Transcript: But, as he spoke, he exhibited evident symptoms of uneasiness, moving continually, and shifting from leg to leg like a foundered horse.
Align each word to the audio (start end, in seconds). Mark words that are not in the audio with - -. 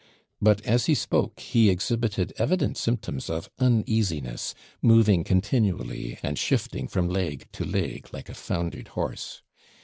But, 0.41 0.61
as 0.63 0.87
he 0.87 0.95
spoke, 0.95 1.39
he 1.39 1.69
exhibited 1.69 2.33
evident 2.39 2.75
symptoms 2.75 3.29
of 3.29 3.51
uneasiness, 3.59 4.55
moving 4.81 5.23
continually, 5.23 6.17
and 6.23 6.39
shifting 6.39 6.87
from 6.87 7.07
leg 7.07 7.45
to 7.51 7.63
leg 7.65 8.09
like 8.11 8.27
a 8.27 8.33
foundered 8.33 8.87
horse. 8.87 9.43